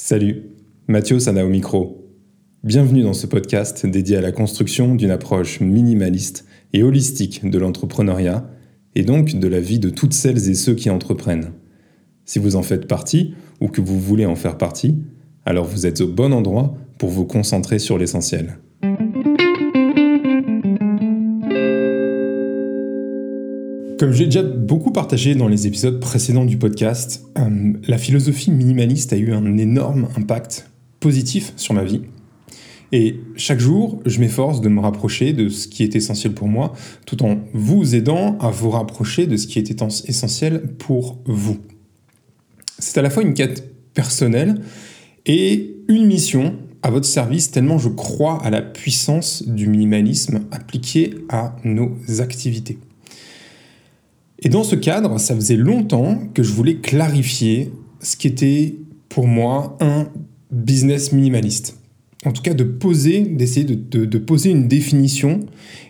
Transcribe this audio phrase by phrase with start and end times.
[0.00, 0.52] Salut,
[0.86, 2.08] Mathieu Sana au micro.
[2.62, 8.48] Bienvenue dans ce podcast dédié à la construction d'une approche minimaliste et holistique de l'entrepreneuriat
[8.94, 11.50] et donc de la vie de toutes celles et ceux qui entreprennent.
[12.24, 15.02] Si vous en faites partie ou que vous voulez en faire partie,
[15.44, 18.60] alors vous êtes au bon endroit pour vous concentrer sur l'essentiel.
[23.98, 29.12] Comme j'ai déjà beaucoup partagé dans les épisodes précédents du podcast, euh, la philosophie minimaliste
[29.12, 30.70] a eu un énorme impact
[31.00, 32.02] positif sur ma vie.
[32.92, 36.74] Et chaque jour, je m'efforce de me rapprocher de ce qui est essentiel pour moi,
[37.06, 39.68] tout en vous aidant à vous rapprocher de ce qui est
[40.06, 41.58] essentiel pour vous.
[42.78, 44.60] C'est à la fois une quête personnelle
[45.26, 51.16] et une mission à votre service, tellement je crois à la puissance du minimalisme appliqué
[51.30, 52.78] à nos activités.
[54.40, 58.76] Et dans ce cadre, ça faisait longtemps que je voulais clarifier ce qui était
[59.08, 60.08] pour moi un
[60.50, 61.76] business minimaliste.
[62.26, 65.40] En tout cas, de poser, d'essayer de, poser une définition.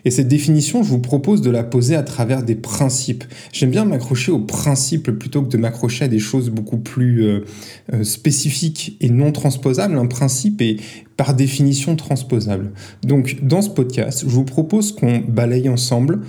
[0.05, 3.23] Et cette définition, je vous propose de la poser à travers des principes.
[3.51, 7.45] J'aime bien m'accrocher aux principes plutôt que de m'accrocher à des choses beaucoup plus euh,
[7.93, 9.97] euh, spécifiques et non transposables.
[9.97, 10.77] Un principe est
[11.17, 12.71] par définition transposable.
[13.03, 16.21] Donc, dans ce podcast, je vous propose qu'on balaye ensemble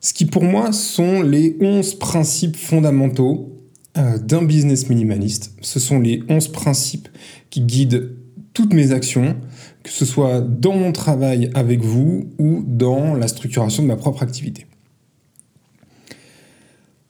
[0.00, 3.56] ce qui pour moi sont les 11 principes fondamentaux
[3.96, 5.52] euh, d'un business minimaliste.
[5.60, 7.08] Ce sont les 11 principes
[7.50, 8.12] qui guident
[8.52, 9.36] toutes mes actions,
[9.82, 14.22] que ce soit dans mon travail avec vous ou dans la structuration de ma propre
[14.22, 14.66] activité.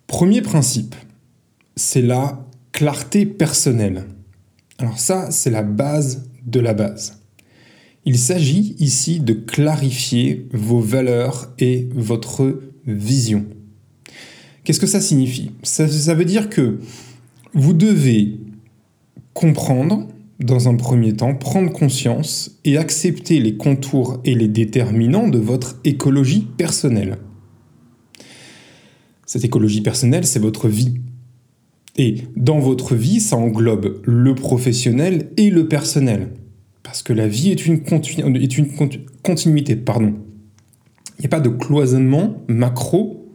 [0.06, 0.94] Premier principe,
[1.74, 4.04] c'est la clarté personnelle.
[4.78, 7.20] Alors ça, c'est la base de la base.
[8.04, 13.44] Il s'agit ici de clarifier vos valeurs et votre vision.
[14.64, 15.52] Qu'est-ce que ça signifie?
[15.62, 16.80] Ça, veut dire que
[17.54, 18.38] vous devez
[19.32, 20.08] comprendre,
[20.40, 25.78] dans un premier temps, prendre conscience et accepter les contours et les déterminants de votre
[25.84, 27.18] écologie personnelle.
[29.24, 30.94] Cette écologie personnelle, c'est votre vie.
[31.96, 36.28] Et dans votre vie, ça englobe le professionnel et le personnel.
[36.82, 37.82] Parce que la vie est une,
[39.22, 39.76] continuité.
[39.76, 40.14] Pardon.
[41.18, 43.32] Il n'y a pas de cloisonnement macro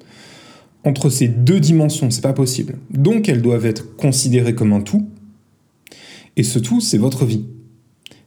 [0.83, 2.77] entre ces deux dimensions, c'est pas possible.
[2.89, 5.07] Donc elles doivent être considérées comme un tout,
[6.37, 7.45] et ce tout, c'est votre vie.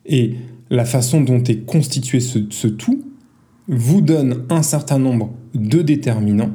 [0.07, 0.35] Et
[0.71, 3.03] la façon dont est constitué ce, ce tout
[3.67, 6.53] vous donne un certain nombre de déterminants.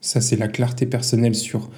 [0.00, 1.70] Ça, c'est la clarté personnelle sur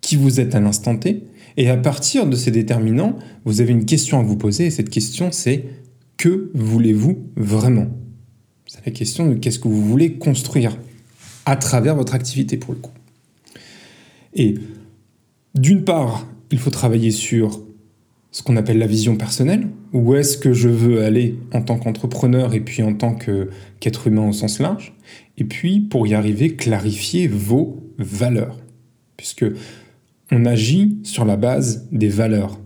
[0.00, 1.24] qui vous êtes à l'instant T.
[1.56, 4.90] Et à partir de ces déterminants, vous avez une question à vous poser, et cette
[4.90, 5.64] question, c'est
[6.16, 7.86] que voulez-vous vraiment?
[8.72, 10.78] C'est la question de qu'est-ce que vous voulez construire
[11.44, 12.94] à travers votre activité pour le coup.
[14.32, 14.54] Et
[15.54, 17.60] d'une part, il faut travailler sur
[18.30, 19.68] ce qu'on appelle la vision personnelle.
[19.92, 24.26] Où est-ce que je veux aller en tant qu'entrepreneur et puis en tant qu'être humain
[24.26, 24.94] au sens large?
[25.36, 28.58] Et puis, pour y arriver, clarifier vos valeurs.
[29.18, 29.44] Puisque
[30.30, 32.58] on agit sur la base des valeurs.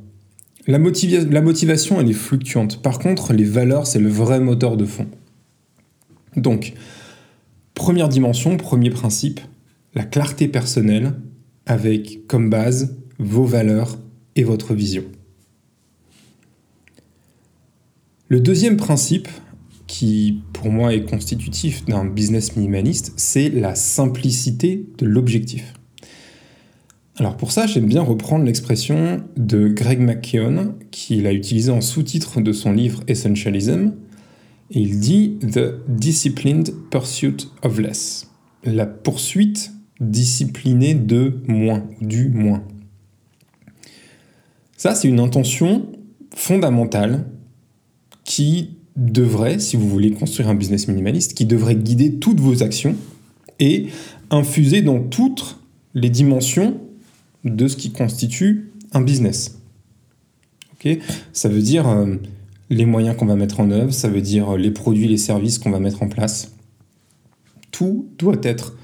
[0.68, 2.80] La, motivation, elle est fluctuante.
[2.80, 5.08] Par contre, les valeurs, c'est le vrai moteur de fond.
[6.36, 6.74] Donc,
[7.74, 9.40] première dimension, premier principe,
[9.94, 11.14] la clarté personnelle
[11.64, 13.98] avec comme base vos valeurs
[14.36, 15.04] et votre vision.
[18.28, 19.28] Le deuxième principe,
[19.86, 25.74] qui pour moi est constitutif d'un business minimaliste, c'est la simplicité de l'objectif.
[27.18, 32.40] Alors pour ça, j'aime bien reprendre l'expression de Greg McKeown, qu'il a utilisé en sous-titre
[32.40, 33.92] de son livre Essentialism,
[34.70, 38.30] il dit The Disciplined Pursuit of Less.
[38.64, 42.62] La poursuite disciplinée de moins, du moins.
[44.76, 45.92] Ça, c'est une intention
[46.34, 47.26] fondamentale
[48.24, 52.96] qui devrait, si vous voulez construire un business minimaliste, qui devrait guider toutes vos actions
[53.58, 53.86] et
[54.30, 55.58] infuser dans toutes
[55.94, 56.80] les dimensions
[57.44, 59.58] de ce qui constitue un business.
[60.74, 60.98] Ok?
[61.32, 62.16] Ça veut dire euh,
[62.70, 65.70] les moyens qu'on va mettre en œuvre, ça veut dire les produits, les services qu'on
[65.70, 66.52] va mettre en place.
[67.70, 68.76] Tout doit être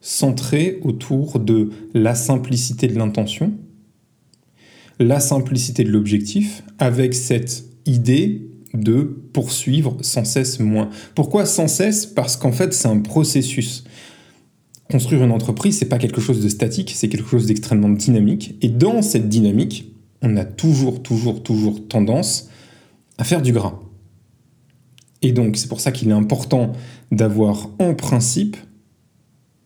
[0.00, 3.52] centré autour de la simplicité de l'intention,
[4.98, 9.02] la simplicité de l'objectif, avec cette idée de
[9.32, 10.90] poursuivre sans cesse moins.
[11.14, 12.06] Pourquoi sans cesse?
[12.06, 13.84] Parce qu'en fait, c'est un processus.
[14.90, 18.56] Construire une entreprise, c'est pas quelque chose de statique, c'est quelque chose d'extrêmement dynamique.
[18.62, 19.92] Et dans cette dynamique,
[20.22, 22.48] on a toujours, toujours, toujours tendance
[23.18, 23.78] à faire du gras.
[25.22, 26.72] Et donc, c'est pour ça qu'il est important
[27.10, 28.56] d'avoir en principe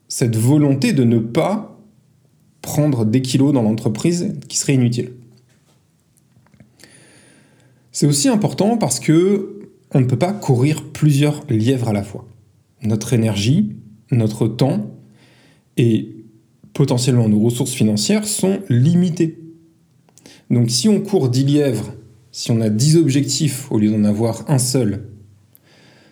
[0.08, 1.78] cette volonté de ne pas
[2.62, 5.12] prendre des kilos dans l'entreprise qui serait inutile.
[7.90, 9.58] C'est aussi important parce que
[9.94, 12.26] on ne peut pas courir plusieurs lièvres à la fois.
[12.82, 13.76] Notre énergie,
[14.10, 14.90] notre temps
[15.76, 16.24] et
[16.72, 19.38] potentiellement nos ressources financières sont limitées.
[20.50, 21.92] Donc si on court 10 lièvres,
[22.32, 25.04] si on a 10 objectifs au lieu d'en avoir un seul,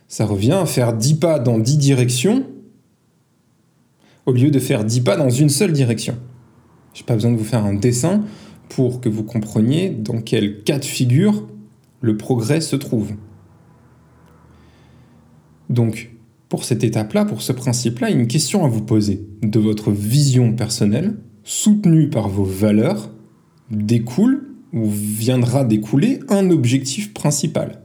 [0.06, 2.46] ça revient à faire 10 pas dans 10 directions
[4.26, 6.17] au lieu de faire 10 pas dans une seule direction.
[6.93, 8.22] Je n'ai pas besoin de vous faire un dessin
[8.69, 11.49] pour que vous compreniez dans quel cas de figure
[12.00, 13.12] le progrès se trouve.
[15.70, 16.11] Donc,
[16.49, 19.26] pour cette étape-là, pour ce principe-là, une question à vous poser.
[19.43, 23.11] De votre vision personnelle, soutenue par vos valeurs,
[23.70, 27.81] découle ou viendra découler un objectif principal.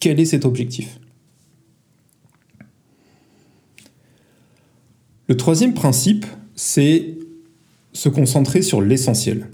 [0.00, 1.00] Quel est cet objectif?
[5.26, 6.24] Le troisième principe,
[6.54, 7.18] c'est
[7.92, 9.48] se concentrer sur l'essentiel.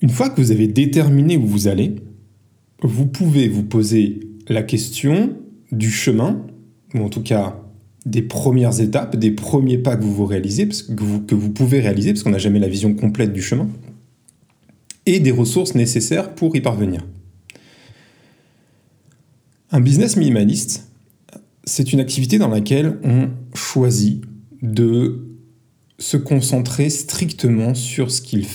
[0.00, 1.96] Une fois que vous avez déterminé où vous allez,
[2.82, 5.36] vous pouvez vous poser la question
[5.70, 6.44] du chemin,
[6.94, 7.60] ou en tout cas
[8.04, 12.30] des premières étapes, des premiers pas que vous, réalisez, que vous pouvez réaliser, parce qu'on
[12.30, 13.68] n'a jamais la vision complète du chemin,
[15.06, 17.04] et des ressources nécessaires pour y parvenir.
[19.70, 20.88] Un business minimaliste,
[21.64, 24.22] c'est une activité dans laquelle on choisit
[24.60, 25.28] de
[25.98, 28.46] se concentrer strictement sur ce, qu'il,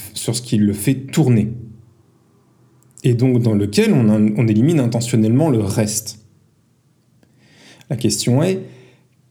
[0.43, 1.53] qui le fait tourner.
[3.03, 6.19] Et donc dans lequel on, on élimine intentionnellement le reste.
[7.89, 8.61] La question est,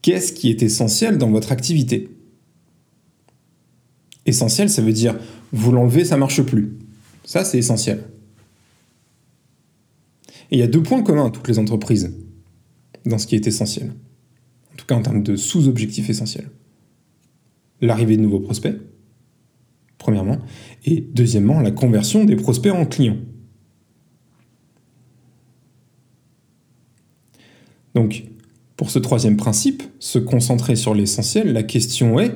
[0.03, 2.09] qu'est-ce qui est essentiel dans votre activité?
[4.25, 5.19] Essentiel, ça veut dire,
[5.53, 6.79] vous l'enlevez, ça marche plus.
[7.27, 8.05] Ça, c'est essentiel.
[10.51, 12.15] Et il y a deux points communs à toutes les entreprises
[13.05, 13.93] dans ce qui est essentiel.
[14.73, 16.49] En tout cas en termes de sous-objectifs essentiels
[17.83, 18.75] l'arrivée de nouveaux prospects,
[19.99, 20.39] premièrement,
[20.87, 23.19] et deuxièmement, la conversion des prospects en clients.
[27.95, 28.25] Donc,
[28.77, 32.33] pour ce troisième principe, se concentrer sur l'essentiel, la question est,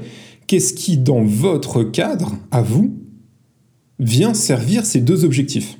[0.47, 3.00] qu'est-ce qui, dans votre cadre, à vous,
[4.01, 5.77] vient servir ces deux objectifs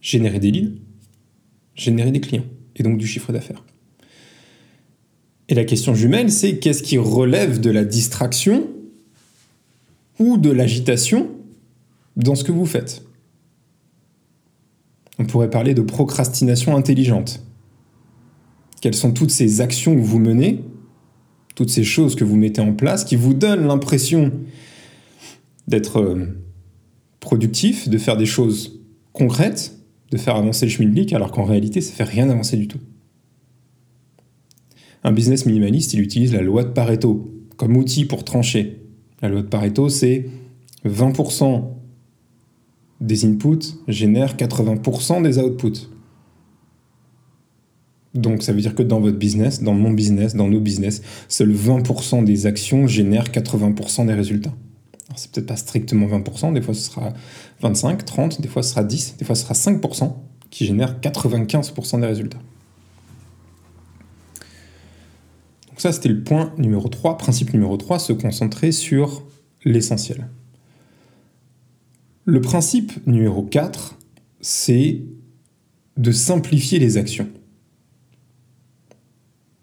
[0.00, 0.80] Générer des leads,
[1.74, 3.62] générer des clients, et donc du chiffre d'affaires.
[5.50, 8.66] Et la question jumelle, c'est qu'est-ce qui relève de la distraction
[10.18, 11.30] ou de l'agitation
[12.16, 13.04] dans ce que vous faites?
[15.18, 17.44] On pourrait parler de procrastination intelligente.
[18.80, 20.64] Quelles sont toutes ces actions que vous menez,
[21.60, 24.32] toutes ces choses que vous mettez en place qui vous donnent l'impression
[25.68, 26.24] d'être euh,
[27.20, 28.80] productif, de faire des choses
[29.12, 29.76] concrètes,
[30.10, 32.78] de faire avancer le schmilblick, alors qu'en réalité, ça ne fait rien avancer du tout.
[35.04, 38.80] Un business minimaliste, il utilise la loi de Pareto comme outil pour trancher.
[39.20, 40.30] La loi de Pareto, c'est
[40.86, 41.62] 20%
[43.02, 45.90] des inputs génèrent 80% des outputs.
[48.14, 51.52] Donc ça veut dire que dans votre business, dans mon business, dans nos business, seuls
[51.52, 54.52] 20% des actions génèrent 80% des résultats.
[55.08, 57.12] Alors c'est peut-être pas strictement 20%, des fois ce sera
[57.60, 60.12] 25, 30, des fois ce sera 10, des fois ce sera 5%
[60.50, 62.40] qui génèrent 95% des résultats.
[65.80, 69.24] ça, c'était le point numéro 3, principe numéro 3, se concentrer sur
[69.64, 70.28] l'essentiel.
[72.26, 73.96] Le principe numéro 4,
[74.40, 75.00] c'est
[75.96, 77.28] de simplifier les actions.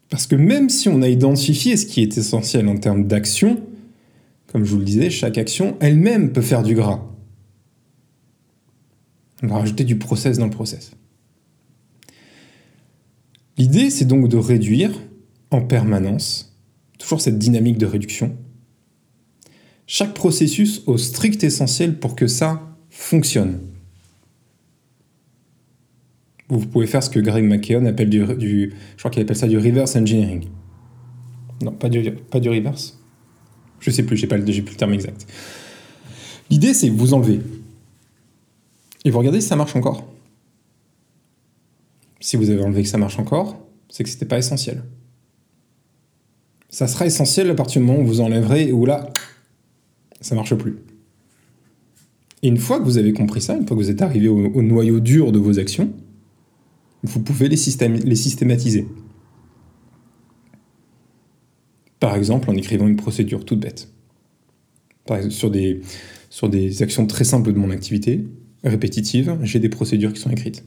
[0.09, 3.61] Parce que même si on a identifié ce qui est essentiel en termes d'action,
[4.47, 7.03] comme je vous le disais, chaque action elle-même peut faire du gras.
[9.43, 10.91] On va rajouter du process dans le process.
[13.57, 14.91] L'idée, c'est donc de réduire
[15.51, 16.57] en permanence,
[16.99, 18.35] toujours cette dynamique de réduction.
[19.85, 23.59] Chaque processus au strict essentiel pour que ça fonctionne.
[26.50, 29.58] Vous pouvez faire ce que Greg McKeown appelle du, je crois qu'il appelle ça du
[29.58, 30.46] reverse engineering.
[31.62, 33.00] Non, pas du, pas du reverse.
[33.80, 35.27] Je sais plus, j'ai pas plus le terme exact.
[36.50, 37.42] L'idée, c'est vous enlever.
[39.04, 40.06] Et vous regardez si ça marche encore.
[42.20, 43.58] Si vous avez enlevé que ça marche encore,
[43.89, 44.84] c'est que c'était pas essentiel.
[46.70, 49.10] Ça sera essentiel à partir du moment où vous enlèverez et où là,
[50.22, 50.77] ça marche plus.
[52.44, 54.62] Et une fois que vous avez compris ça, une fois que vous êtes arrivé au,
[54.62, 55.92] noyau dur de vos actions,
[57.04, 58.88] vous pouvez les, systématiser.
[62.00, 63.89] Par exemple, en écrivant une procédure toute bête.
[65.30, 65.82] Sur des,
[66.82, 68.25] actions très simples de mon activité,
[68.63, 70.66] répétitives, j'ai des procédures qui sont écrites.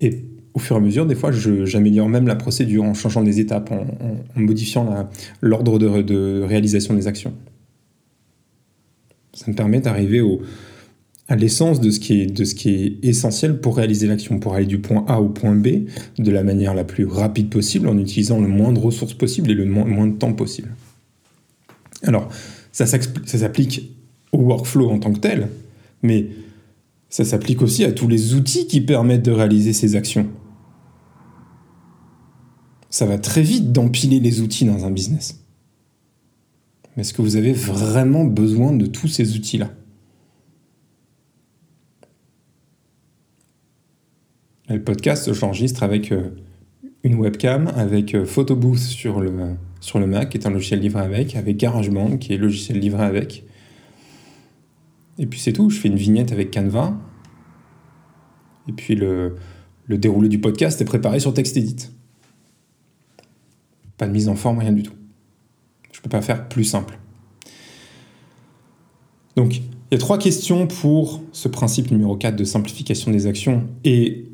[0.00, 3.40] Et au fur et à mesure, des fois, j'améliore même la procédure en changeant des
[3.40, 5.08] étapes, en, modifiant
[5.40, 7.34] l'ordre de, réalisation des actions.
[9.34, 10.42] Ça me permet d'arriver au,
[11.28, 15.20] à l'essence de, ce qui est, essentiel pour réaliser l'action, pour aller du point A
[15.20, 15.86] au point B
[16.18, 19.54] de la manière la plus rapide possible en utilisant le moins de ressources possible et
[19.54, 20.74] le moins de temps possible.
[22.02, 22.28] Alors,
[22.72, 23.92] ça s'applique
[24.32, 25.48] au workflow en tant que tel,
[26.02, 26.28] mais
[27.08, 30.28] ça s'applique aussi à tous les outils qui permettent de réaliser ces actions.
[32.90, 35.38] Ça va très vite d'empiler les outils dans un business.
[36.96, 39.70] Mais est-ce que vous avez vraiment besoin de tous ces outils-là?
[44.72, 46.30] Le podcast, j'enregistre avec euh,
[47.04, 51.02] une webcam, avec euh, Photobooth sur le, sur le Mac, qui est un logiciel livré
[51.02, 53.44] avec, avec GarageBand, qui est logiciel livré avec.
[55.18, 56.98] Et puis c'est tout, je fais une vignette avec Canva.
[58.66, 59.36] Et puis le,
[59.86, 61.90] le déroulé du podcast est préparé sur TextEdit.
[63.98, 64.94] Pas de mise en forme, rien du tout.
[65.92, 66.98] Je ne peux pas faire plus simple.
[69.36, 69.62] Donc, il
[69.92, 74.31] y a trois questions pour ce principe numéro 4 de simplification des actions et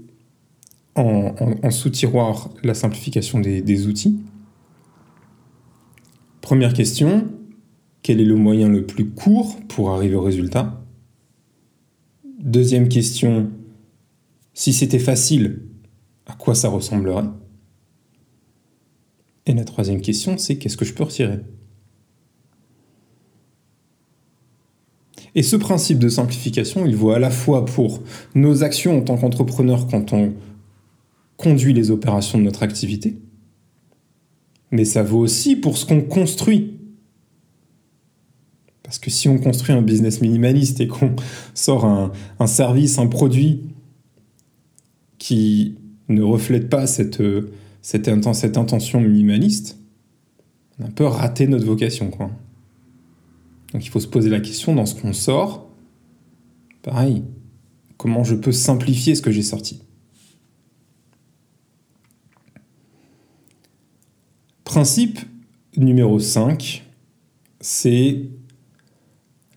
[0.99, 4.21] en, sous-tiroir la simplification des, outils.
[6.41, 7.29] Première question,
[8.03, 10.83] quel est le moyen le plus court pour arriver au résultat?
[12.41, 13.51] Deuxième question,
[14.55, 15.63] si c'était facile,
[16.27, 17.25] à quoi ça ressemblerait?
[19.47, 21.41] Et la troisième question, c'est qu'est-ce que je peux retirer?
[25.35, 28.03] Et ce principe de simplification, il vaut à la fois pour
[28.35, 30.33] nos actions en tant qu'entrepreneur quand on
[31.39, 33.17] conduit les opérations de notre activité,
[34.71, 36.75] mais ça vaut aussi pour ce qu'on construit.
[38.83, 41.15] Parce que si on construit un business minimaliste et qu'on
[41.55, 43.63] sort un, service, un produit
[45.19, 45.77] qui
[46.09, 47.23] ne reflète pas cette,
[47.83, 49.79] cette, intention minimaliste,
[50.79, 52.11] on a un peu raté notre vocation.
[53.73, 55.71] Donc il faut se poser la question dans ce qu'on sort,
[56.83, 57.23] pareil,
[57.97, 59.83] comment je peux simplifier ce que j'ai sorti?
[64.79, 65.19] Principe
[65.77, 66.85] numéro 5,
[67.59, 68.27] c'est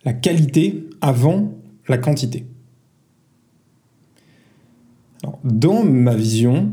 [0.04, 1.54] la qualité avant
[1.88, 2.48] la quantité.
[5.44, 6.72] dans ma vision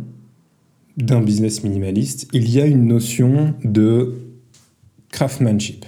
[0.96, 4.14] d'un business minimaliste, il y a une notion de
[5.10, 5.84] craftsmanship.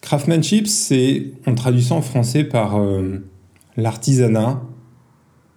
[0.00, 3.18] Craftsmanship, c'est, on traduit ça en français par euh,
[3.76, 4.62] l'artisanat.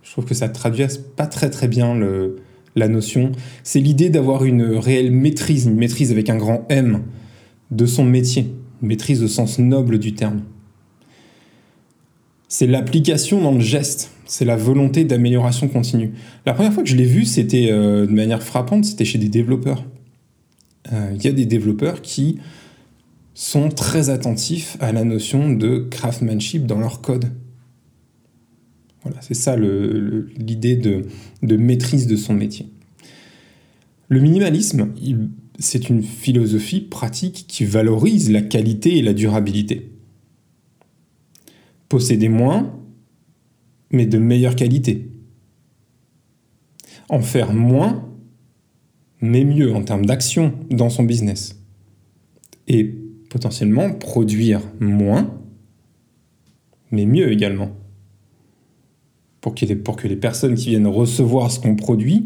[0.04, 2.42] Je trouve que ça traduit pas très très bien le,
[2.78, 3.32] la notion.
[3.64, 7.04] C'est l'idée d'avoir une réelle maîtrise, une maîtrise avec un grand M
[7.72, 10.42] de son métier, une maîtrise au sens noble du terme.
[12.48, 16.14] C'est l'application dans le geste, c'est la volonté d'amélioration continue.
[16.46, 19.28] La première fois que je l'ai vu, c'était euh, de manière frappante, c'était chez des
[19.28, 19.84] développeurs.
[20.94, 22.40] Euh, il y a des développeurs qui
[23.34, 27.32] sont très attentifs à la notion de craftsmanship dans leur code.
[29.04, 31.06] Voilà, c'est ça l'idée de,
[31.56, 32.68] maîtrise de son métier.
[34.10, 34.94] Le minimalisme,
[35.60, 39.92] c'est une philosophie pratique qui valorise la qualité et la durabilité.
[41.90, 42.74] Posséder moins,
[43.92, 45.10] mais de meilleure qualité.
[47.10, 48.10] En faire moins,
[49.22, 51.62] mais mieux en termes d'action dans son business.
[52.68, 52.84] Et
[53.30, 55.34] potentiellement produire moins,
[56.92, 57.72] mais mieux également
[59.42, 62.26] pour, que les personnes qui viennent recevoir ce qu'on produit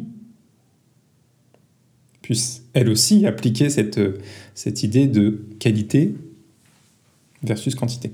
[2.22, 4.00] puissent elles aussi appliquer cette,
[4.54, 6.16] cette idée de qualité
[7.44, 8.14] versus quantité.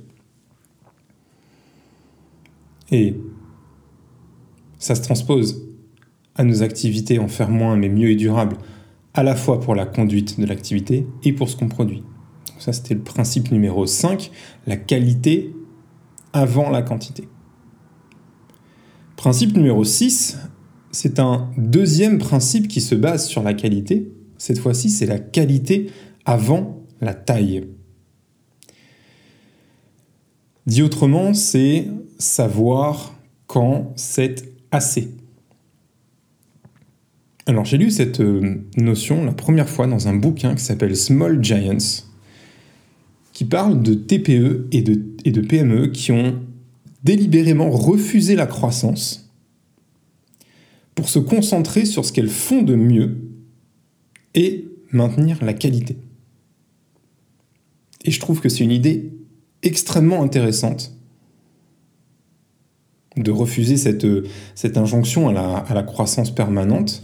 [2.92, 3.16] Et
[4.80, 5.64] ça se transpose
[6.36, 8.58] à nos activités en faire moins mais mieux et durable,
[9.14, 12.04] à la fois pour la conduite de l'activité et pour ce qu'on produit.
[12.60, 14.32] ça, c'était le principe numéro 5,
[14.68, 15.54] la qualité
[16.34, 17.28] avant la quantité.
[19.18, 20.38] Principe numéro 6,
[20.92, 24.12] c'est un deuxième principe qui se base sur la qualité.
[24.38, 25.90] Cette fois-ci, c'est la qualité
[26.24, 27.68] avant la taille.
[30.68, 31.88] Dit autrement, c'est
[32.20, 33.16] savoir
[33.48, 35.10] quand c'est assez.
[37.48, 41.44] Alors j'ai lu cette euh, notion la première fois dans un bouquin qui s'appelle Small
[41.44, 42.04] Giants,
[43.34, 46.40] qui parle de TPE et de, et de PME qui ont
[47.08, 49.32] délibérément refuser la croissance
[50.94, 53.18] pour se concentrer sur ce qu'elles font de mieux
[54.36, 55.98] et maintenir la qualité.
[58.04, 59.14] Et je trouve que c'est une idée
[59.64, 60.98] extrêmement intéressante
[63.16, 64.06] de refuser cette,
[64.54, 67.04] cette injonction à la, à la croissance permanente,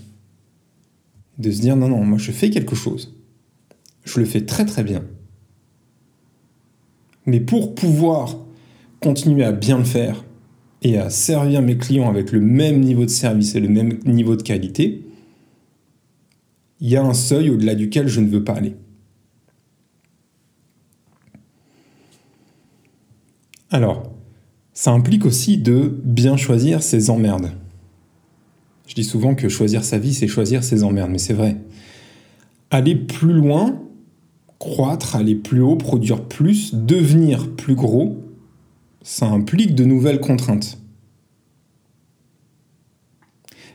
[1.38, 3.16] de se dire non, non, moi je fais quelque chose,
[4.04, 5.06] je le fais très très bien,
[7.26, 8.43] mais pour pouvoir
[9.04, 10.24] continuer à bien le faire
[10.82, 14.36] et à servir mes clients avec le même niveau de service et le même niveau
[14.36, 15.06] de qualité,
[16.80, 18.76] il y a un seuil au-delà duquel je ne veux pas aller.
[23.70, 24.12] Alors,
[24.74, 27.52] ça implique aussi de bien choisir ses emmerdes.
[28.88, 31.58] Je dis souvent que choisir sa vie, c'est choisir ses emmerdes, mais c'est vrai.
[32.70, 33.82] Aller plus loin,
[34.60, 38.23] croître, aller plus haut, produire plus, devenir plus gros,
[39.04, 40.80] ça implique de nouvelles contraintes.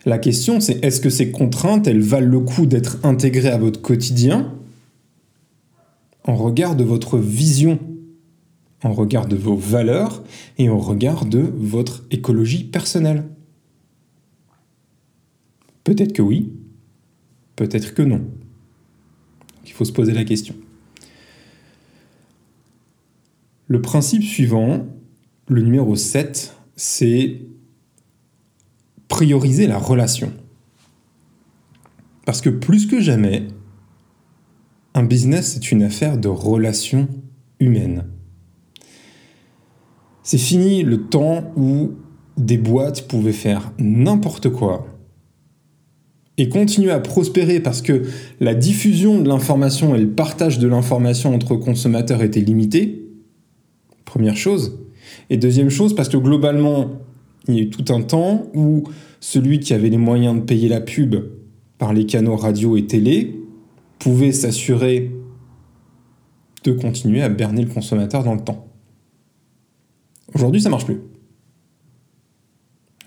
[0.06, 3.82] La question, c'est est-ce que ces contraintes, elles valent le coup d'être intégrées à votre
[3.82, 4.54] quotidien
[6.24, 7.78] en regard de votre vision,
[8.82, 10.24] en regard de vos valeurs
[10.56, 13.24] et en regard de votre écologie personnelle?
[15.84, 16.52] Peut-être que oui,
[17.56, 18.24] peut-être que non.
[19.66, 20.54] Il faut se poser la question.
[23.66, 24.86] Le principe suivant,
[25.48, 27.40] le numéro 7, c'est
[29.08, 30.32] prioriser la relation.
[32.26, 33.48] Parce que plus que jamais,
[34.94, 37.08] un business, c'est une affaire de relations
[37.58, 38.04] humaines.
[40.22, 41.92] C'est fini le temps où
[42.36, 44.86] des boîtes pouvaient faire n'importe quoi
[46.36, 48.02] et continuer à prospérer parce que
[48.38, 53.08] la diffusion de l'information et le partage de l'information entre consommateurs était limité.
[54.04, 54.78] Première chose.
[55.30, 56.90] Et deuxième chose, parce que globalement,
[57.48, 58.84] il y a eu tout un temps où
[59.20, 61.16] celui qui avait les moyens de payer la pub
[61.78, 63.40] par les canaux radio et télé
[63.98, 65.10] pouvait s'assurer
[66.64, 68.66] de continuer à berner le consommateur dans le temps.
[70.34, 71.00] Aujourd'hui, ça marche plus.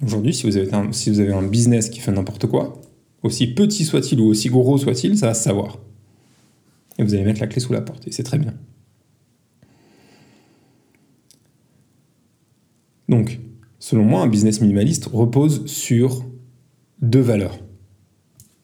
[0.03, 0.51] Aujourd'hui, si,
[0.91, 2.81] si vous avez un business qui fait n'importe quoi,
[3.24, 5.77] aussi petit soit-il ou aussi gros soit-il, ça va se savoir.
[6.98, 8.53] Et vous allez mettre la clé sous la porte, et c'est très bien.
[13.12, 13.39] Donc,
[13.77, 16.24] selon moi, un business minimaliste repose sur
[17.02, 17.60] deux valeurs.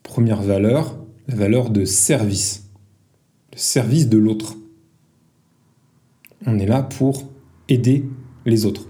[0.02, 2.70] Première valeur, la valeur de service.
[3.52, 4.56] Le service de l'autre.
[6.46, 7.30] On est là pour
[7.68, 8.06] aider
[8.46, 8.88] les autres.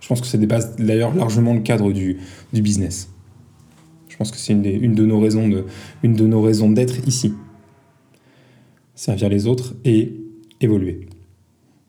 [0.00, 2.18] Je pense que ça dépasse d'ailleurs largement le cadre du,
[2.52, 3.10] business.
[4.08, 7.32] Je pense que c'est une de nos raisons d'être ici.
[8.96, 10.16] Servir les autres et
[10.60, 11.06] évoluer.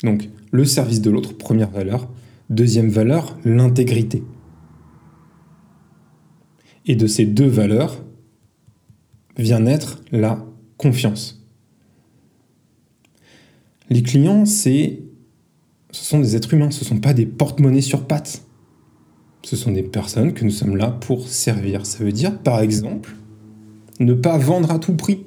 [0.04, 2.08] Donc, le service de l'autre, première valeur.
[2.52, 4.26] Deuxième valeur, l'intégrité.
[6.86, 8.04] Et de ces deux valeurs
[9.38, 11.48] vient naître la confiance.
[13.90, 14.98] Les clients, ce
[15.92, 18.44] sont des êtres humains, ce ne sont pas des porte-monnaies sur pattes.
[19.44, 21.86] Ce sont des personnes que nous sommes là pour servir.
[21.86, 23.16] Ça veut dire, par exemple,
[24.02, 25.26] ne pas vendre à tout prix.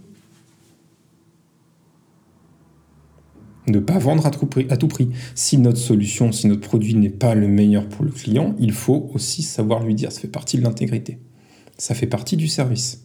[3.66, 5.09] Ne pas vendre à tout, prix, à tout prix.
[5.35, 9.11] Si notre solution, si notre produit n'est pas le meilleur pour le client, il faut
[9.14, 10.12] aussi savoir lui dire.
[10.12, 11.18] Ça fait partie de l'intégrité.
[11.79, 13.05] Ça fait partie du service.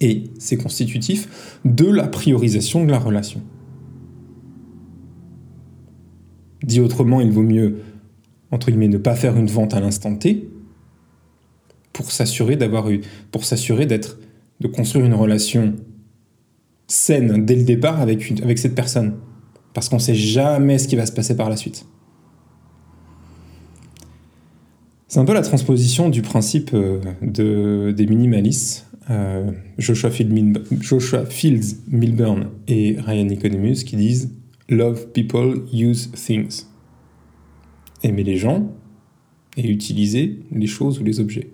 [0.00, 3.42] Et c'est constitutif de la priorisation de la relation.
[6.62, 7.78] Dit autrement, il vaut mieux,
[8.50, 10.50] entre guillemets, ne pas faire une vente à l'instant T
[11.92, 14.18] pour s'assurer d'avoir eu, pour s'assurer d'être,
[14.60, 15.74] de construire une relation
[16.88, 19.14] saine dès le départ avec, avec cette personne.
[19.74, 21.86] Parce qu'on ne sait jamais ce qui va se passer par la suite.
[25.06, 28.86] C'est un peu la transposition du principe euh, de, des minimalistes.
[29.10, 34.34] Euh, Joshua, Fields, Milburn et Ryan Economus qui disent
[34.68, 36.66] Love people, use things.
[38.02, 38.70] Aimer les gens
[39.56, 41.48] et utiliser les choses ou les objets.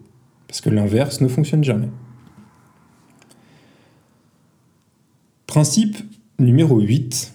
[0.49, 1.90] Parce que l'inverse ne fonctionne jamais.
[5.54, 5.98] Principe
[6.40, 7.32] numéro 8,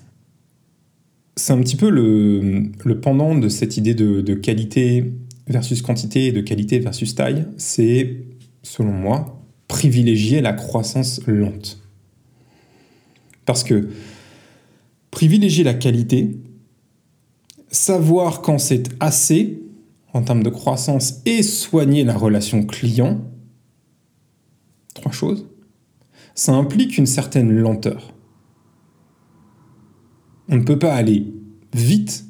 [1.37, 5.13] c'est un petit peu le, pendant de cette idée de, qualité
[5.47, 7.47] versus quantité et de qualité versus taille.
[7.55, 8.17] C'est,
[8.61, 11.81] selon moi, privilégier la croissance lente.
[13.45, 13.87] Parce que
[15.11, 16.35] privilégier la qualité,
[17.71, 19.61] savoir quand c'est assez
[20.11, 23.21] en termes de croissance et soigner la relation client,
[24.93, 25.45] trois choses
[26.39, 28.13] ça implique une certaine lenteur.
[30.47, 31.33] On ne peut pas aller
[31.73, 32.23] vite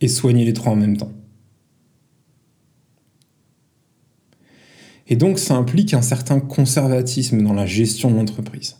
[0.00, 1.12] et soigner les trois en même temps.
[5.06, 8.78] Et donc ça implique un certain conservatisme dans la gestion de l'entreprise.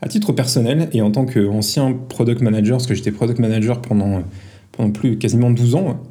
[0.00, 4.22] À titre personnel et en tant qu'ancien product manager, parce que j'étais product manager pendant,
[4.72, 6.02] pendant plus quasiment 12 ans,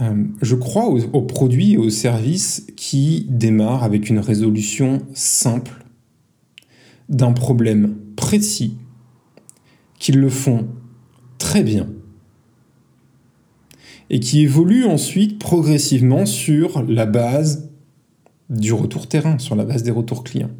[0.00, 5.84] euh, je crois aux, produits et aux services qui démarrent avec une résolution simple
[7.08, 8.78] d'un problème précis,
[9.98, 10.68] qu'ils le font
[11.38, 11.88] très bien
[14.08, 17.70] et qui évolue ensuite progressivement sur la base
[18.50, 20.50] du retour terrain, sur la base des retours clients.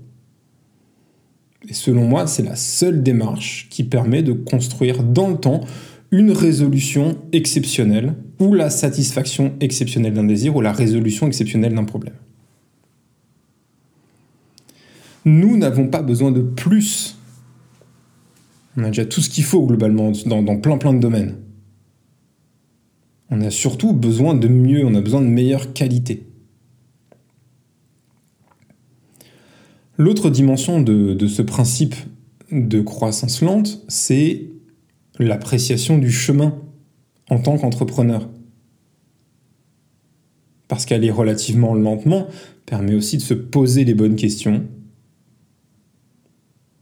[1.69, 5.61] Et selon moi, c'est la seule démarche qui permet de construire dans le temps
[6.13, 12.15] une résolution exceptionnelle ou la satisfaction exceptionnelle d'un désir ou la résolution exceptionnelle d'un problème.
[15.25, 17.17] Nous n'avons pas besoin de plus.
[18.77, 21.37] On a déjà tout ce qu'il faut globalement dans, plein plein de domaines.
[23.31, 26.27] On a surtout besoin de mieux, on a besoin de meilleure qualité.
[29.97, 31.95] L'autre dimension de ce principe
[32.51, 34.52] de croissance lente, c'est
[35.25, 36.59] l'appréciation du chemin
[37.31, 38.29] en tant qu'entrepreneur.
[40.69, 42.29] Parce qu'aller relativement lentement
[42.67, 44.65] permet aussi de se poser les bonnes questions.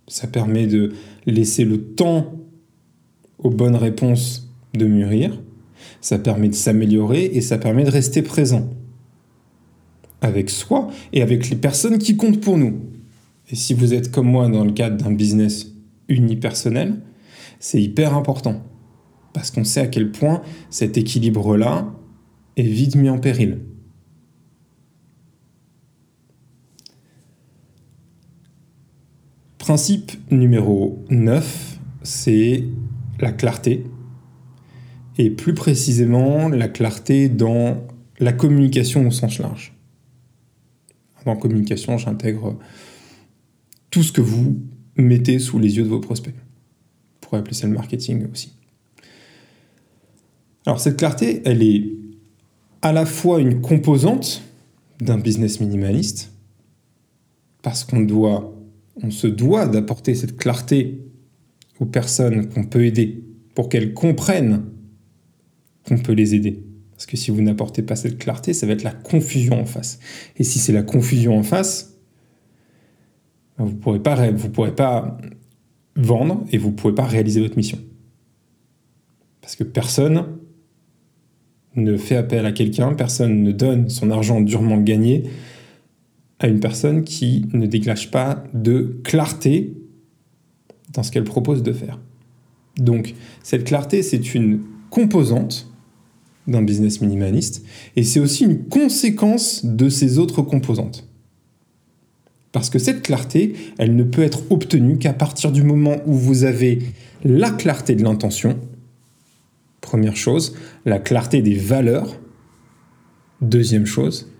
[0.06, 0.92] Ça permet de
[1.26, 2.34] laisser le temps
[3.38, 5.40] aux bonnes réponses de mûrir.
[6.00, 8.68] Ça permet de s'améliorer et ça permet de rester présent
[10.20, 12.80] avec soi et avec les personnes qui comptent pour nous.
[13.50, 15.72] Et si vous êtes comme moi dans le cadre d'un business
[16.08, 17.00] unipersonnel,
[17.58, 18.62] c'est hyper important.
[19.32, 21.92] Parce qu'on sait à quel point cet équilibre-là
[22.56, 23.60] est vite mis en péril.
[29.58, 32.64] Principe numéro 9, c'est
[33.20, 33.84] la clarté.
[35.18, 37.84] Et plus précisément, la clarté dans
[38.18, 39.74] la communication au sens large.
[41.26, 42.58] Dans communication, j'intègre
[43.90, 44.58] tout ce que vous
[44.96, 46.34] mettez sous les yeux de vos prospects
[47.38, 48.52] appeler ça le marketing aussi.
[50.66, 51.84] Alors cette clarté, elle est
[52.82, 54.42] à la fois une composante
[55.00, 56.32] d'un business minimaliste,
[57.62, 58.54] parce qu'on doit,
[59.02, 61.06] on se doit d'apporter cette clarté
[61.78, 64.64] aux personnes qu'on peut aider pour qu'elles comprennent
[65.86, 66.62] qu'on peut les aider.
[66.92, 69.98] Parce que si vous n'apportez pas cette clarté, ça va être la confusion en face.
[70.36, 71.96] Et si c'est la confusion en face,
[73.56, 75.18] vous ne pourrez pourrez pas
[75.96, 77.78] vendre et vous ne pouvez pas réaliser votre mission.
[79.40, 80.26] Parce que personne
[81.76, 85.24] ne fait appel à quelqu'un, personne ne donne son argent durement gagné
[86.38, 89.74] à une personne qui ne dégage pas de clarté
[90.92, 91.98] dans ce qu'elle propose de faire.
[92.76, 95.70] Donc cette clarté, c'est une composante
[96.46, 97.64] d'un business minimaliste
[97.96, 101.09] et c'est aussi une conséquence de ces autres composantes.
[102.52, 106.44] Parce que cette clarté, elle ne peut être obtenue qu'à partir du moment où vous
[106.44, 106.80] avez
[107.24, 108.58] la clarté de l'intention,
[109.80, 112.20] première chose, la clarté des valeurs,
[113.40, 114.32] deuxième chose,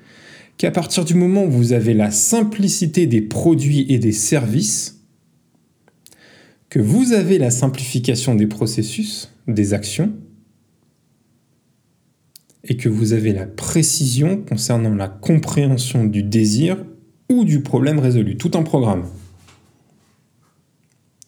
[0.57, 5.01] qu'à partir du moment où vous avez la simplicité des produits et des services,
[6.69, 10.13] que vous avez la simplification des processus, des actions,
[12.65, 16.85] et que vous avez la précision concernant la compréhension du désir
[17.31, 18.37] ou du problème résolu.
[18.37, 19.05] Tout un programme.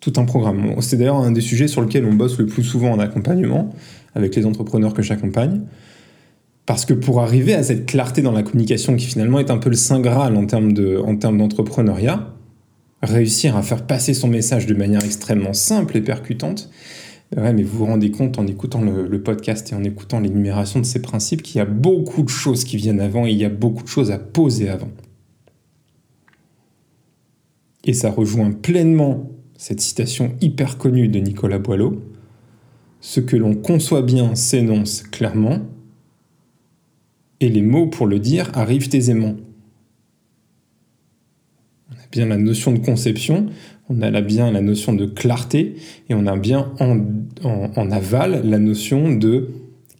[0.00, 0.74] Tout un programme.
[0.80, 3.72] C'est d'ailleurs un des sujets sur lesquels on bosse le plus souvent en accompagnement
[4.14, 5.62] avec les entrepreneurs que j'accompagne.
[6.66, 9.70] Parce que pour arriver à cette clarté dans la communication qui finalement est un peu
[9.70, 11.00] le saint graal en termes, de,
[11.36, 12.34] d'entrepreneuriat,
[13.02, 16.70] réussir à faire passer son message de manière extrêmement simple et percutante,
[17.36, 20.78] ouais, mais vous vous rendez compte en écoutant le, le podcast et en écoutant l'énumération
[20.78, 23.44] de ces principes qu'il y a beaucoup de choses qui viennent avant et il y
[23.44, 24.88] a beaucoup de choses à poser avant.
[27.84, 32.02] Et ça rejoint pleinement cette citation hyper connue de Nicolas Boileau.
[33.00, 35.58] Ce que l'on conçoit bien s'énonce clairement,
[37.40, 39.34] et les mots pour le dire arrivent aisément.
[41.90, 43.46] On a bien la notion de conception,
[43.88, 45.74] on a bien la notion de clarté,
[46.08, 47.00] et on a bien en,
[47.44, 49.48] en aval la notion de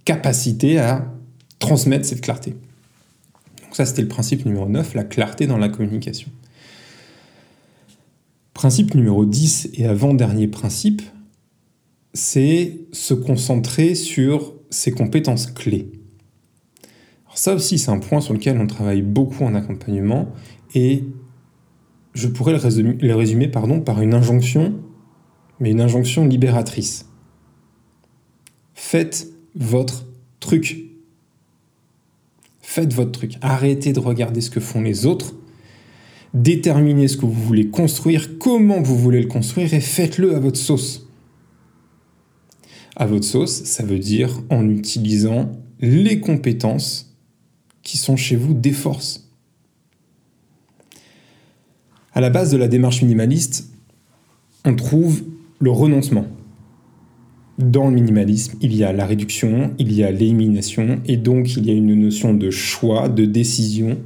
[0.05, 1.12] capacité à
[1.59, 2.51] transmettre cette clarté.
[2.53, 6.31] Donc ça, c'était le principe numéro 9, la clarté dans la communication.
[8.55, 11.03] Principe numéro 10 et avant-dernier principe,
[12.12, 15.91] c'est se concentrer sur ses compétences clés.
[17.25, 20.29] Alors ça aussi, c'est un point sur lequel on travaille beaucoup en accompagnement
[20.75, 21.05] et
[22.12, 24.79] je pourrais le résumer, le résumer pardon, par une injonction,
[25.59, 27.09] mais une injonction libératrice.
[28.75, 30.05] Faites votre
[30.41, 30.91] truc.
[32.61, 33.38] Faites votre truc.
[33.41, 35.35] Arrêtez de regarder ce que font les autres
[36.35, 40.59] déterminez ce que vous voulez construire, comment vous voulez le construire et faites-le à votre
[40.59, 41.07] sauce.
[42.97, 47.14] À votre sauce, ça veut dire en utilisant les compétences
[47.83, 49.29] qui sont chez vous des forces.
[52.14, 53.71] À la base de la démarche minimaliste,
[54.64, 55.23] on trouve
[55.59, 56.27] le renoncement.
[57.59, 61.66] dans le minimalisme, il y a la réduction, il y a l'élimination, et donc il
[61.66, 63.99] y a une notion de choix, de décision.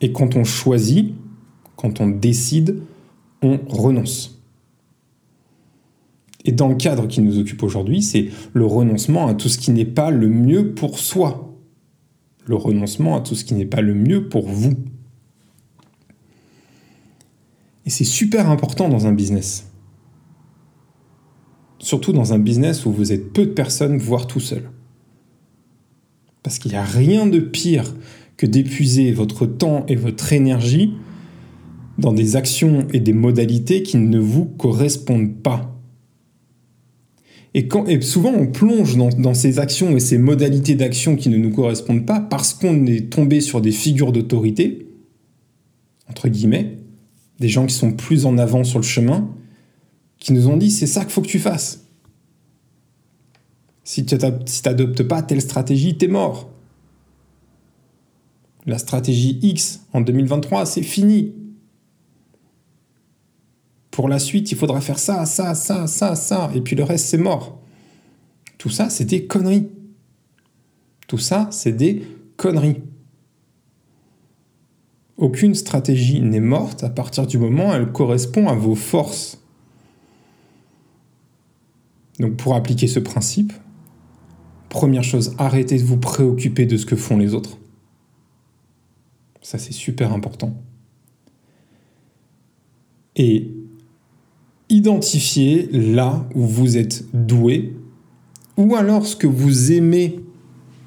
[0.00, 1.14] Et quand on choisit,
[1.76, 2.82] quand on décide,
[3.42, 4.42] on renonce.
[6.44, 9.72] Et dans le cadre qui nous occupe aujourd'hui, c'est le renoncement à tout ce qui
[9.72, 11.52] n'est pas le mieux pour soi.
[12.44, 14.74] Le renoncement à tout ce qui n'est pas le mieux pour vous.
[17.84, 19.70] Et c'est super important dans un business.
[21.78, 24.70] Surtout dans un business où vous êtes peu de personnes, voire tout seul.
[26.44, 27.92] Parce qu'il n'y a rien de pire
[28.36, 30.92] que d'épuiser votre temps et votre énergie
[31.98, 35.72] dans des actions et des modalités qui ne vous correspondent pas.
[37.54, 37.68] Et,
[38.02, 42.04] souvent, on plonge dans, dans, ces actions et ces modalités d'action qui ne nous correspondent
[42.04, 44.88] pas parce qu'on est tombé sur des figures d'autorité,
[46.10, 46.76] entre guillemets,
[47.40, 49.30] des gens qui sont plus en avant sur le chemin,
[50.18, 51.86] qui nous ont dit c'est ça qu'il faut que tu fasses.
[53.84, 56.50] Si tu n'adoptes pas telle stratégie, t'es mort.
[58.66, 61.32] La stratégie X en 2023, c'est fini.
[63.92, 67.06] Pour la suite, il faudra faire ça, ça, ça, ça, ça, et puis le reste,
[67.06, 67.60] c'est mort.
[68.58, 69.68] Tout ça, c'est des conneries.
[71.06, 72.02] Tout ça, c'est des
[72.36, 72.82] conneries.
[75.16, 79.40] Aucune stratégie n'est morte à partir du moment où elle correspond à vos forces.
[82.18, 83.52] Donc pour appliquer ce principe,
[84.68, 87.58] première chose, arrêtez de vous préoccuper de ce que font les autres.
[89.46, 90.60] Ça c'est super important.
[93.14, 93.54] Et
[94.68, 97.76] identifiez là où vous êtes doué,
[98.56, 100.18] ou alors ce que vous aimez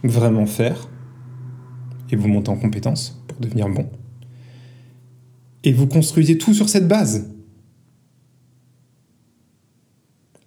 [0.03, 0.89] vraiment faire,
[2.11, 3.89] et vous montez en compétence pour devenir bon
[5.63, 7.31] et vous construisez tout sur cette base.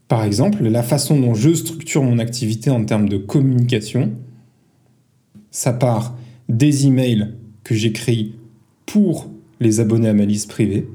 [0.08, 4.12] Par exemple, la façon dont je structure mon activité en termes de communication,
[5.50, 6.14] ça part
[6.50, 8.34] des emails que j'écris
[8.86, 10.88] pour les abonnés à ma liste privée,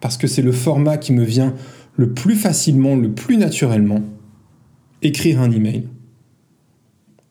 [0.00, 1.54] parce que c'est le format qui me vient
[1.96, 4.02] le plus facilement, le plus naturellement,
[5.02, 5.88] écrire un email.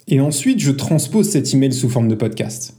[0.08, 2.78] Et ensuite, je transpose cet email sous forme de podcast.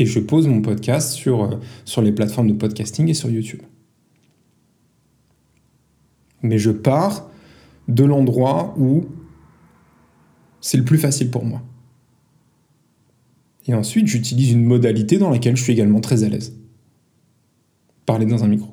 [0.00, 3.60] et je pose mon podcast sur, euh, sur les plateformes de podcasting et sur YouTube.
[6.42, 7.28] Mais je pars
[7.86, 9.04] de l'endroit où
[10.62, 11.60] c'est le plus facile pour moi.
[13.70, 16.56] Et ensuite, j'utilise une modalité dans laquelle je suis également très à l'aise.
[18.04, 18.68] Parler dans un micro.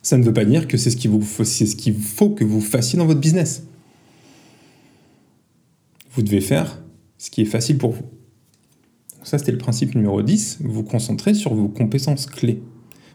[0.00, 3.18] Ça ne veut pas dire que c'est ce qu'il faut que vous fassiez dans votre
[3.18, 3.64] business.
[6.12, 6.80] Vous devez faire
[7.18, 8.04] ce qui est facile pour vous.
[9.24, 10.58] Ça, c'était le principe numéro 10.
[10.60, 12.62] Vous vous concentrez sur vos compétences clés.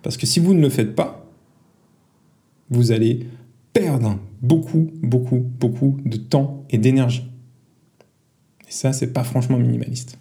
[0.04, 1.32] Parce que si vous ne le faites pas,
[2.70, 3.28] vous allez
[3.72, 7.30] perdre beaucoup, beaucoup, beaucoup de temps et d'énergie.
[8.70, 10.18] Et ça, c'est pas franchement minimaliste.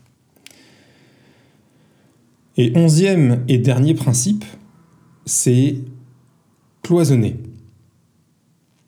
[2.57, 4.45] Et onzième et dernier principe,
[5.27, 5.77] c'est
[6.83, 7.37] cloisonner.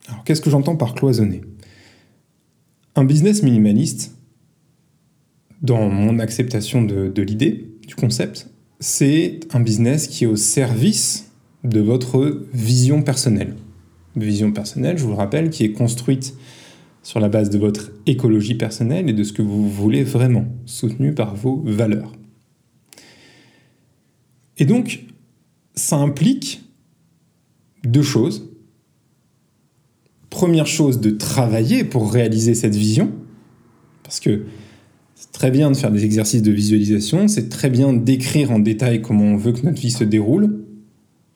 [0.09, 1.43] Alors, qu'est-ce que j'entends par cloisonner?
[2.97, 4.17] Un business minimaliste,
[5.63, 8.49] dans mon acceptation de, l'idée, du concept,
[8.81, 11.31] c'est un business qui est au service
[11.65, 13.55] de votre vision personnelle.
[14.17, 16.35] Vision personnelle, je vous le rappelle, qui est construite
[17.03, 21.15] sur la base de votre écologie personnelle et de ce que vous voulez vraiment, soutenu
[21.15, 22.13] par vos valeurs.
[24.59, 25.07] Et donc,
[25.75, 26.63] ça implique
[27.85, 28.51] deux choses.
[30.29, 33.11] Première chose, de travailler pour réaliser cette vision,
[34.03, 34.45] parce que
[35.15, 39.03] c'est très bien de faire des exercices de visualisation, c'est très bien d'écrire en détail
[39.03, 40.65] comment on veut que notre vie se déroule,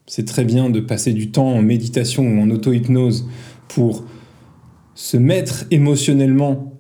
[0.07, 3.27] c'est très bien de passer du temps en méditation ou en auto-hypnose
[3.69, 4.05] pour
[4.95, 6.73] se mettre émotionnellement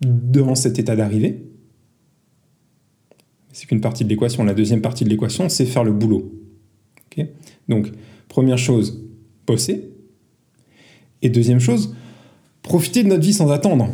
[0.00, 1.44] dans cet état d'arrivée.
[3.52, 4.44] C'est qu'une partie de l'équation.
[4.44, 6.32] La deuxième partie de l'équation, c'est faire le boulot.
[7.68, 7.92] Donc,
[8.28, 9.04] première chose,
[9.46, 9.90] bosser.
[11.22, 11.94] Et deuxième chose,
[12.62, 13.88] profiter de notre vie sans attendre.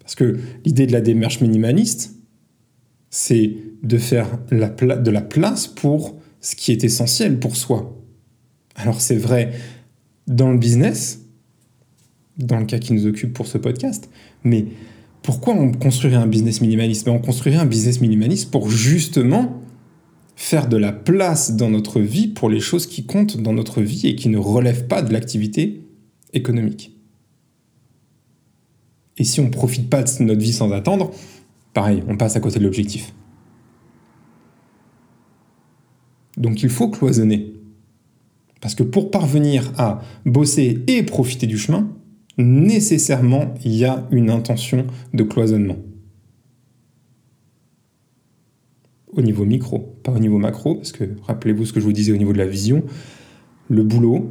[0.00, 2.14] Parce que l'idée de la démarche minimaliste,
[3.10, 7.96] c'est de faire de la place pour ce qui est essentiel pour soi.
[8.76, 9.52] Alors c'est vrai
[10.26, 11.20] dans le business,
[12.38, 14.10] dans le cas qui nous occupe pour ce podcast,
[14.44, 14.66] mais
[15.22, 17.06] pourquoi on construirait un business minimaliste?
[17.06, 19.62] Ben, On construirait un business minimaliste pour justement
[20.36, 24.06] faire de la place dans notre vie pour les choses qui comptent dans notre vie
[24.06, 25.82] et qui ne relèvent pas de l'activité
[26.32, 26.92] économique.
[29.16, 31.10] Et si on ne profite pas de notre vie sans attendre,
[31.72, 33.12] pareil, on passe à côté de l'objectif.
[36.36, 37.55] Donc il faut cloisonner.
[38.60, 41.90] Parce que pour parvenir à bosser et profiter du chemin,
[42.38, 45.76] nécessairement, il y a une intention de cloisonnement.
[49.08, 52.12] Au niveau micro, pas au niveau macro, parce que rappelez-vous ce que je vous disais
[52.12, 52.82] au niveau de la vision,
[53.68, 54.30] le boulot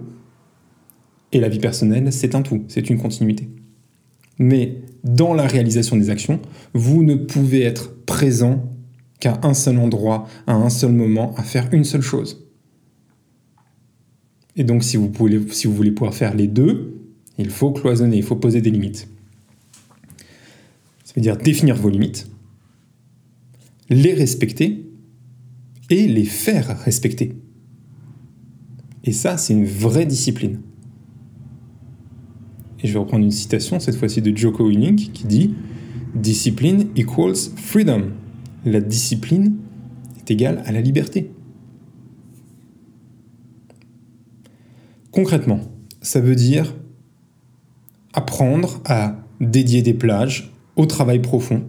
[1.32, 3.50] et la vie personnelle, c'est un tout, c'est une continuité.
[4.38, 6.40] Mais dans la réalisation des actions,
[6.74, 8.72] vous ne pouvez être présent
[9.20, 12.45] qu'à un seul endroit, à un seul moment, à faire une seule chose.
[14.56, 16.96] Et donc si vous, voulez pouvoir faire les deux,
[17.38, 19.08] il faut cloisonner, il faut poser des limites.
[21.04, 22.30] Ça veut dire définir vos limites,
[23.90, 24.86] les respecter
[25.90, 27.34] et les faire respecter.
[29.04, 30.60] Et ça, c'est une vraie discipline.
[32.82, 35.54] Et je vais reprendre une citation, cette fois-ci de Joko Willink, qui dit
[36.16, 38.12] Discipline equals freedom.
[38.66, 39.58] La discipline
[40.18, 41.30] est égale à la liberté.
[45.16, 45.62] Concrètement,
[46.02, 46.76] ça veut dire
[48.12, 51.64] apprendre à dédier des plages au travail profond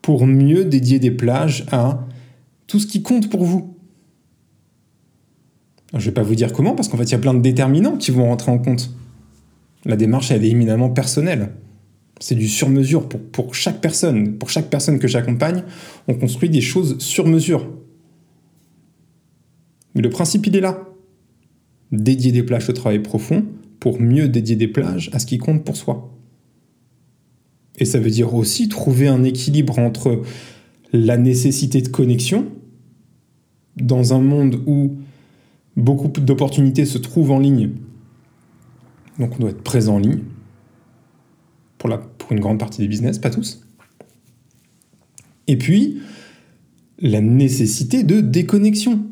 [0.00, 2.06] pour mieux dédier des plages à
[2.68, 3.76] tout ce qui compte pour vous.
[5.92, 7.40] Je ne vais pas vous dire comment, parce qu'en fait, il y a plein de
[7.40, 8.94] déterminants qui vont rentrer en compte.
[9.84, 11.50] La démarche, elle est éminemment personnelle.
[12.20, 14.38] C'est du sur-mesure pour, pour chaque personne.
[14.38, 15.64] Pour chaque personne que j'accompagne,
[16.06, 17.68] on construit des choses sur mesure.
[19.96, 20.86] Mais le principe, il est là.
[21.92, 23.44] Dédier des plages au travail profond
[23.80, 26.12] pour mieux dédier des plages à ce qui compte pour soi.
[27.78, 30.22] Et ça veut dire aussi trouver un équilibre entre
[30.92, 32.46] la nécessité de connexion
[33.76, 34.96] dans un monde où
[35.76, 37.72] beaucoup d'opportunités se trouvent en ligne.
[39.18, 40.20] Donc on doit être présent en ligne
[41.78, 43.62] pour, une grande partie des business, pas tous.
[45.46, 46.00] Et puis,
[46.98, 49.06] la nécessité de déconnexion.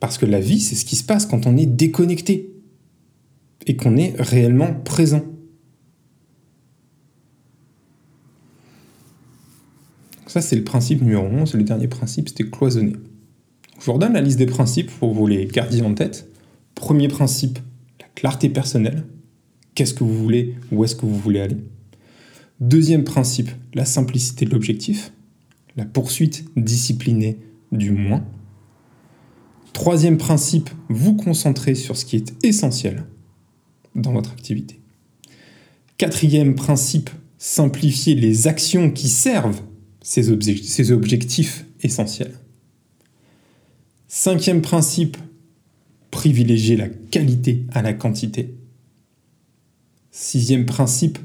[0.00, 2.50] Parce que la vie, c'est ce qui se passe quand on est déconnecté
[3.66, 5.22] et qu'on est réellement présent.
[10.26, 11.54] Ça, c'est le principe numéro 11.
[11.54, 12.94] Le dernier principe, c'était cloisonner.
[13.78, 16.28] Je vous redonne la liste des principes pour vous les garder en tête.
[16.74, 17.58] Premier principe,
[18.00, 19.04] la clarté personnelle.
[19.74, 21.56] Qu'est-ce que vous voulez Où est-ce que vous voulez aller?
[22.60, 25.12] Deuxième principe, la simplicité de l'objectif.
[25.76, 27.38] La poursuite disciplinée
[27.72, 28.24] du moins.
[29.72, 33.04] Troisième principe, vous concentrer sur ce qui est essentiel
[33.94, 34.80] dans votre activité.
[35.96, 39.62] Quatrième principe, simplifier les actions qui servent
[40.02, 42.34] ces, objectifs essentiels.
[44.08, 45.16] Cinquième principe,
[46.10, 48.54] privilégier la qualité à la quantité.
[50.10, 51.18] Sixième principe,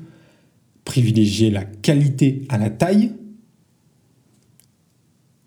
[0.84, 3.14] privilégier la qualité à la taille.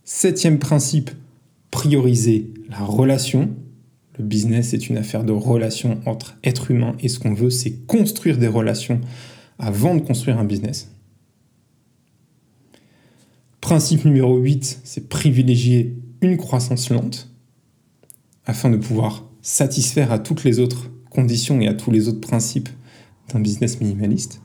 [0.04, 1.10] Septième principe,
[1.70, 3.50] prioriser la relation.
[4.18, 7.86] Le business est une affaire de relation entre êtres humains et ce qu'on veut, c'est
[7.86, 9.00] construire des relations
[9.58, 10.90] avant de construire un business.
[13.60, 17.30] Principe numéro 8, c'est privilégier une croissance lente
[18.46, 22.68] afin de pouvoir satisfaire à toutes les autres conditions et à tous les autres principes
[23.32, 24.40] d'un business minimaliste.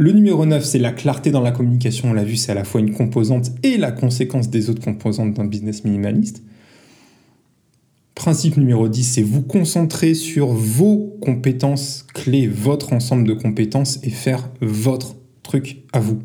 [0.00, 2.08] Le numéro 9, c'est la clarté dans la communication.
[2.08, 5.34] On l'a vu, c'est à la fois une composante et la conséquence des autres composantes
[5.34, 6.42] d'un business minimaliste.
[8.14, 14.08] Principe numéro 10, c'est vous concentrer sur vos compétences clés, votre ensemble de compétences et
[14.08, 16.20] faire votre truc à vous.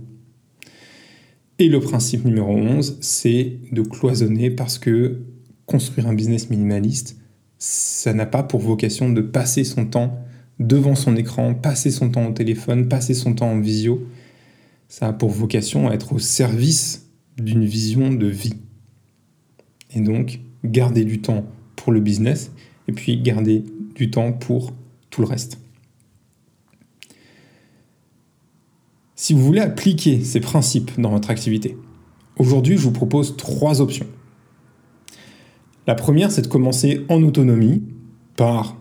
[1.59, 5.19] Et le principe numéro 11, c'est de cloisonner parce que
[5.65, 7.17] construire un business minimaliste,
[7.59, 10.24] ça n'a pas pour vocation de passer son temps
[10.60, 14.08] devant son écran, passer son temps au téléphone, passer son temps en visio.
[14.88, 18.56] Ça a pour vocation à être au service d'une vision de vie.
[19.94, 22.52] Et donc, garder du temps pour le business
[22.88, 23.63] et puis garder
[23.96, 24.74] du temps pour
[25.10, 25.60] tout le reste.
[29.16, 31.78] Si vous voulez appliquer ces principes dans votre activité,
[32.38, 34.08] aujourd'hui je vous propose trois options.
[35.88, 37.84] La première, c'est de commencer en autonomie
[38.36, 38.76] par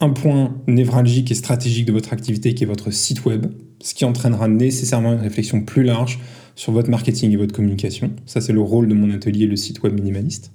[0.00, 3.46] un point névralgique et stratégique de votre activité qui est votre site web,
[3.80, 6.18] ce qui entraînera nécessairement une réflexion plus large
[6.54, 8.12] sur votre marketing et votre communication.
[8.26, 10.52] Ça, c'est le rôle de mon atelier, le site web minimaliste.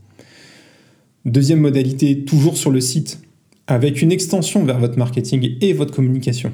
[1.25, 3.21] Deuxième modalité, toujours sur le site,
[3.67, 6.51] avec une extension vers votre marketing et votre communication.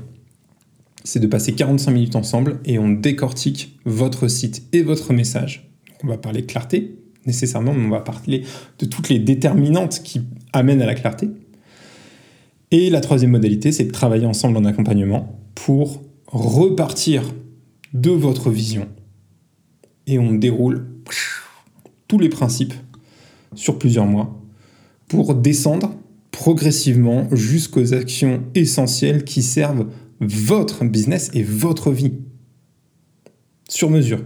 [1.04, 5.70] C'est de passer 45 minutes ensemble et on décortique votre site et votre message.
[6.04, 8.44] On va parler clarté, nécessairement, mais on va parler
[8.80, 10.22] de toutes les déterminantes qui
[10.52, 11.30] amènent à la clarté.
[12.72, 17.24] Et la troisième modalité, c'est de travailler ensemble en accompagnement pour repartir
[17.94, 18.88] de votre vision.
[20.06, 20.86] Et on déroule
[22.08, 22.74] tous les principes
[23.56, 24.42] sur plusieurs mois
[25.08, 25.96] pour descendre
[26.32, 29.88] progressivement jusqu'aux actions essentielles qui servent
[30.20, 32.14] votre business et votre vie.
[33.70, 34.24] Sur mesure.